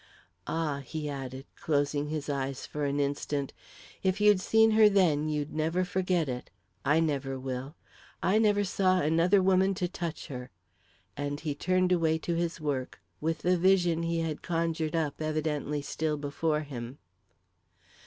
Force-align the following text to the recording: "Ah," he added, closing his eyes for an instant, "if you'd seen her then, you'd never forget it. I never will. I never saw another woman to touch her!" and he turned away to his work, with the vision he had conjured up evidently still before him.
"Ah," 0.47 0.79
he 0.79 1.07
added, 1.07 1.45
closing 1.55 2.07
his 2.07 2.27
eyes 2.27 2.65
for 2.65 2.85
an 2.85 2.99
instant, 2.99 3.53
"if 4.01 4.19
you'd 4.19 4.41
seen 4.41 4.71
her 4.71 4.89
then, 4.89 5.29
you'd 5.29 5.53
never 5.53 5.85
forget 5.85 6.27
it. 6.27 6.49
I 6.83 6.99
never 6.99 7.37
will. 7.39 7.75
I 8.23 8.39
never 8.39 8.63
saw 8.63 8.99
another 9.01 9.43
woman 9.43 9.75
to 9.75 9.87
touch 9.87 10.25
her!" 10.25 10.49
and 11.15 11.39
he 11.41 11.53
turned 11.53 11.91
away 11.91 12.17
to 12.17 12.33
his 12.33 12.59
work, 12.59 12.99
with 13.19 13.43
the 13.43 13.57
vision 13.59 14.01
he 14.01 14.21
had 14.21 14.41
conjured 14.41 14.95
up 14.95 15.21
evidently 15.21 15.83
still 15.83 16.17
before 16.17 16.61
him. 16.61 16.97